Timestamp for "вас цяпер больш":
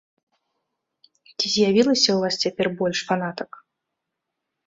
2.23-2.97